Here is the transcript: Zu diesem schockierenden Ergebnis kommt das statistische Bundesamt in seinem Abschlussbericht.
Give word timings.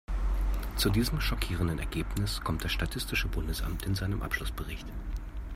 Zu 0.77 0.89
diesem 0.89 1.21
schockierenden 1.21 1.77
Ergebnis 1.77 2.41
kommt 2.43 2.63
das 2.65 2.71
statistische 2.71 3.27
Bundesamt 3.27 3.85
in 3.85 3.93
seinem 3.93 4.23
Abschlussbericht. 4.23 4.87